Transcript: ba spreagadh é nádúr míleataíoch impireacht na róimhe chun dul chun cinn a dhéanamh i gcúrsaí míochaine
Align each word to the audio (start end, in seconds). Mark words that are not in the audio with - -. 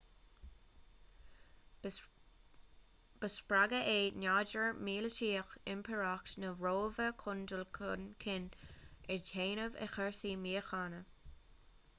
ba 3.19 3.29
spreagadh 3.33 3.91
é 3.91 3.97
nádúr 4.23 4.79
míleataíoch 4.89 5.53
impireacht 5.75 6.35
na 6.45 6.49
róimhe 6.65 7.11
chun 7.25 7.45
dul 7.53 7.65
chun 7.79 8.09
cinn 8.27 8.49
a 9.17 9.19
dhéanamh 9.31 9.79
i 9.87 9.91
gcúrsaí 9.97 10.35
míochaine 10.47 11.05